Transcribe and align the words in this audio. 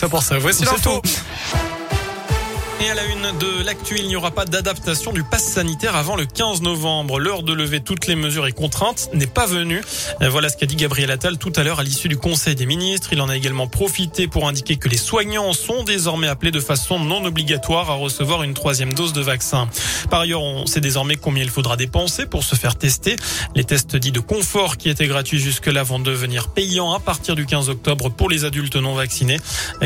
Ça 0.00 0.08
pour 0.08 0.22
ça. 0.22 0.38
Voici 0.38 0.64
C'est 0.64 0.70
l'info. 0.70 1.02
Et 2.80 2.90
à 2.90 2.94
la 2.94 3.04
une 3.06 3.36
de 3.40 3.64
l'actu, 3.64 3.96
il 3.98 4.06
n'y 4.06 4.14
aura 4.14 4.30
pas 4.30 4.44
d'adaptation 4.44 5.12
du 5.12 5.24
pass 5.24 5.42
sanitaire 5.42 5.96
avant 5.96 6.14
le 6.14 6.26
15 6.26 6.62
novembre. 6.62 7.18
L'heure 7.18 7.42
de 7.42 7.52
lever 7.52 7.80
toutes 7.80 8.06
les 8.06 8.14
mesures 8.14 8.46
et 8.46 8.52
contraintes 8.52 9.10
n'est 9.14 9.26
pas 9.26 9.46
venue. 9.46 9.82
Voilà 10.20 10.48
ce 10.48 10.56
qu'a 10.56 10.66
dit 10.66 10.76
Gabriel 10.76 11.10
Attal 11.10 11.38
tout 11.38 11.52
à 11.56 11.64
l'heure 11.64 11.80
à 11.80 11.82
l'issue 11.82 12.08
du 12.08 12.16
Conseil 12.16 12.54
des 12.54 12.66
ministres. 12.66 13.12
Il 13.12 13.20
en 13.20 13.28
a 13.28 13.36
également 13.36 13.66
profité 13.66 14.28
pour 14.28 14.46
indiquer 14.46 14.76
que 14.76 14.88
les 14.88 14.96
soignants 14.96 15.52
sont 15.54 15.82
désormais 15.82 16.28
appelés 16.28 16.52
de 16.52 16.60
façon 16.60 17.00
non 17.00 17.24
obligatoire 17.24 17.90
à 17.90 17.94
recevoir 17.94 18.44
une 18.44 18.54
troisième 18.54 18.94
dose 18.94 19.12
de 19.12 19.22
vaccin. 19.22 19.68
Par 20.08 20.20
ailleurs, 20.20 20.42
on 20.42 20.66
sait 20.66 20.80
désormais 20.80 21.16
combien 21.16 21.42
il 21.42 21.50
faudra 21.50 21.76
dépenser 21.76 22.26
pour 22.26 22.44
se 22.44 22.54
faire 22.54 22.76
tester. 22.76 23.16
Les 23.56 23.64
tests 23.64 23.96
dits 23.96 24.12
de 24.12 24.20
confort 24.20 24.76
qui 24.76 24.88
étaient 24.88 25.08
gratuits 25.08 25.40
jusque-là 25.40 25.82
vont 25.82 25.98
devenir 25.98 26.46
payants 26.46 26.92
à 26.92 27.00
partir 27.00 27.34
du 27.34 27.44
15 27.44 27.70
octobre 27.70 28.08
pour 28.08 28.28
les 28.28 28.44
adultes 28.44 28.76
non 28.76 28.94
vaccinés. 28.94 29.40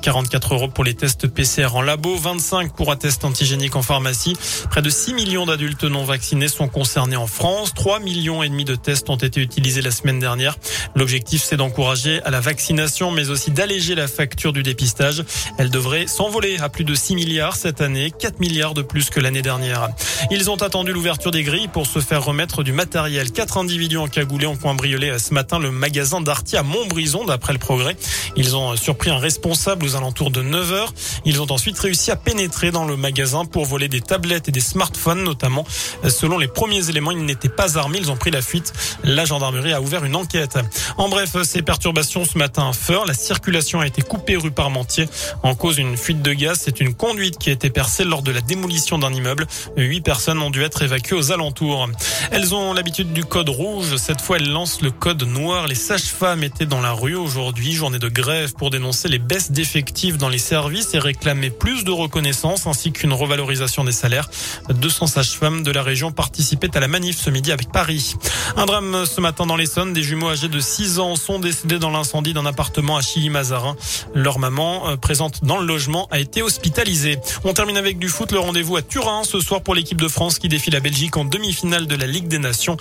44 0.00 0.54
euros 0.54 0.68
pour 0.68 0.84
les 0.84 0.94
tests 0.94 1.26
PCR 1.26 1.74
en 1.74 1.82
labo, 1.82 2.14
25 2.16 2.75
pour 2.76 2.92
un 2.92 2.96
test 2.96 3.24
antigénique 3.24 3.76
en 3.76 3.82
pharmacie. 3.82 4.36
Près 4.70 4.82
de 4.82 4.90
6 4.90 5.14
millions 5.14 5.46
d'adultes 5.46 5.84
non 5.84 6.04
vaccinés 6.04 6.48
sont 6.48 6.68
concernés 6.68 7.16
en 7.16 7.26
France. 7.26 7.74
3 7.74 8.00
millions 8.00 8.42
et 8.42 8.48
demi 8.48 8.64
de 8.64 8.74
tests 8.74 9.10
ont 9.10 9.16
été 9.16 9.40
utilisés 9.40 9.82
la 9.82 9.90
semaine 9.90 10.18
dernière. 10.18 10.56
L'objectif, 10.94 11.42
c'est 11.42 11.56
d'encourager 11.56 12.22
à 12.22 12.30
la 12.30 12.40
vaccination, 12.40 13.10
mais 13.10 13.30
aussi 13.30 13.50
d'alléger 13.50 13.94
la 13.94 14.08
facture 14.08 14.52
du 14.52 14.62
dépistage. 14.62 15.24
Elle 15.58 15.70
devrait 15.70 16.06
s'envoler 16.06 16.58
à 16.58 16.68
plus 16.68 16.84
de 16.84 16.94
6 16.94 17.14
milliards 17.14 17.56
cette 17.56 17.80
année, 17.80 18.12
4 18.16 18.40
milliards 18.40 18.74
de 18.74 18.82
plus 18.82 19.10
que 19.10 19.20
l'année 19.20 19.42
dernière. 19.42 19.88
Ils 20.30 20.50
ont 20.50 20.62
attendu 20.62 20.92
l'ouverture 20.92 21.30
des 21.30 21.42
grilles 21.42 21.68
pour 21.68 21.86
se 21.86 22.00
faire 22.00 22.24
remettre 22.24 22.62
du 22.62 22.72
matériel. 22.72 23.32
Quatre 23.32 23.58
individus 23.58 23.98
en 23.98 24.08
cagoulé 24.08 24.46
ont 24.46 24.56
cambriolé 24.56 25.18
ce 25.18 25.34
matin 25.34 25.58
le 25.58 25.70
magasin 25.70 26.20
Darty 26.20 26.56
à 26.56 26.62
Montbrison, 26.62 27.24
d'après 27.24 27.52
le 27.52 27.58
progrès. 27.58 27.96
Ils 28.36 28.56
ont 28.56 28.76
surpris 28.76 29.10
un 29.10 29.18
responsable 29.18 29.84
aux 29.84 29.96
alentours 29.96 30.30
de 30.30 30.42
9 30.42 30.72
heures. 30.72 30.94
Ils 31.24 31.40
ont 31.40 31.50
ensuite 31.50 31.78
réussi 31.78 32.10
à 32.10 32.16
pénétrer 32.16 32.65
dans 32.70 32.84
le 32.84 32.96
magasin 32.96 33.44
pour 33.44 33.64
voler 33.64 33.88
des 33.88 34.00
tablettes 34.00 34.48
et 34.48 34.52
des 34.52 34.60
smartphones 34.60 35.22
notamment. 35.22 35.64
Selon 36.08 36.38
les 36.38 36.48
premiers 36.48 36.88
éléments, 36.88 37.10
ils 37.10 37.24
n'étaient 37.24 37.48
pas 37.48 37.78
armés, 37.78 37.98
ils 37.98 38.10
ont 38.10 38.16
pris 38.16 38.30
la 38.30 38.42
fuite. 38.42 38.72
La 39.04 39.24
gendarmerie 39.24 39.72
a 39.72 39.80
ouvert 39.80 40.04
une 40.04 40.16
enquête. 40.16 40.58
En 40.96 41.08
bref, 41.08 41.36
ces 41.42 41.62
perturbations 41.62 42.24
ce 42.24 42.38
matin 42.38 42.70
à 42.70 42.72
la 43.06 43.14
circulation 43.14 43.80
a 43.80 43.86
été 43.86 44.00
coupée 44.02 44.36
rue 44.36 44.50
Parmentier 44.50 45.08
en 45.42 45.54
cause 45.54 45.76
d'une 45.76 45.96
fuite 45.96 46.22
de 46.22 46.32
gaz. 46.32 46.60
C'est 46.62 46.80
une 46.80 46.94
conduite 46.94 47.36
qui 47.38 47.50
a 47.50 47.52
été 47.52 47.68
percée 47.68 48.04
lors 48.04 48.22
de 48.22 48.30
la 48.30 48.40
démolition 48.40 48.98
d'un 48.98 49.12
immeuble. 49.12 49.46
Huit 49.76 50.00
personnes 50.00 50.40
ont 50.40 50.50
dû 50.50 50.62
être 50.62 50.82
évacuées 50.82 51.16
aux 51.16 51.32
alentours. 51.32 51.88
Elles 52.30 52.54
ont 52.54 52.72
l'habitude 52.72 53.12
du 53.12 53.24
code 53.24 53.48
rouge. 53.48 53.96
Cette 53.96 54.20
fois, 54.20 54.36
elles 54.36 54.50
lancent 54.50 54.82
le 54.82 54.90
code 54.90 55.22
noir. 55.24 55.66
Les 55.66 55.74
sages-femmes 55.74 56.42
étaient 56.42 56.66
dans 56.66 56.80
la 56.80 56.92
rue 56.92 57.16
aujourd'hui, 57.16 57.72
journée 57.72 57.98
de 57.98 58.08
grève 58.08 58.54
pour 58.54 58.70
dénoncer 58.70 59.08
les 59.08 59.18
baisses 59.18 59.50
d'effectifs 59.50 60.16
dans 60.16 60.28
les 60.28 60.38
services 60.38 60.94
et 60.94 60.98
réclamer 60.98 61.50
plus 61.50 61.84
de 61.84 61.90
reconnaissance 61.90 62.55
ainsi 62.64 62.92
qu'une 62.92 63.12
revalorisation 63.12 63.84
des 63.84 63.92
salaires. 63.92 64.30
200 64.70 65.06
sages-femmes 65.08 65.62
de 65.62 65.70
la 65.70 65.82
région 65.82 66.12
participaient 66.12 66.74
à 66.76 66.80
la 66.80 66.88
manif 66.88 67.18
ce 67.18 67.30
midi 67.30 67.52
avec 67.52 67.70
Paris. 67.70 68.14
Un 68.56 68.66
drame 68.66 69.04
ce 69.04 69.20
matin 69.20 69.46
dans 69.46 69.56
l'Essonne. 69.56 69.92
Des 69.92 70.02
jumeaux 70.02 70.30
âgés 70.30 70.48
de 70.48 70.60
6 70.60 70.98
ans 70.98 71.16
sont 71.16 71.38
décédés 71.38 71.78
dans 71.78 71.90
l'incendie 71.90 72.32
d'un 72.32 72.46
appartement 72.46 72.96
à 72.96 73.02
Chilly-Mazarin. 73.02 73.76
Leur 74.14 74.38
maman, 74.38 74.88
euh, 74.88 74.96
présente 74.96 75.44
dans 75.44 75.58
le 75.58 75.66
logement, 75.66 76.08
a 76.10 76.18
été 76.18 76.42
hospitalisée. 76.42 77.18
On 77.44 77.52
termine 77.52 77.76
avec 77.76 77.98
du 77.98 78.08
foot. 78.08 78.32
Le 78.32 78.38
rendez-vous 78.38 78.76
à 78.76 78.82
Turin 78.82 79.22
ce 79.24 79.40
soir 79.40 79.60
pour 79.62 79.74
l'équipe 79.74 80.00
de 80.00 80.08
France 80.08 80.38
qui 80.38 80.48
défie 80.48 80.70
la 80.70 80.80
Belgique 80.80 81.16
en 81.16 81.24
demi-finale 81.24 81.86
de 81.86 81.96
la 81.96 82.06
Ligue 82.06 82.28
des 82.28 82.38
Nations. 82.38 82.76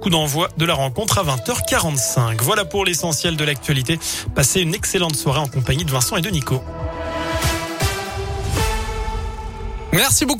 Coup 0.00 0.10
d'envoi 0.10 0.48
de 0.56 0.64
la 0.64 0.74
rencontre 0.74 1.18
à 1.18 1.24
20h45. 1.24 2.40
Voilà 2.42 2.64
pour 2.64 2.84
l'essentiel 2.84 3.36
de 3.36 3.44
l'actualité. 3.44 3.98
Passez 4.34 4.60
une 4.60 4.74
excellente 4.74 5.16
soirée 5.16 5.40
en 5.40 5.48
compagnie 5.48 5.84
de 5.84 5.90
Vincent 5.90 6.16
et 6.16 6.22
de 6.22 6.30
Nico. 6.30 6.62
Merci 9.92 10.26
beaucoup. 10.26 10.36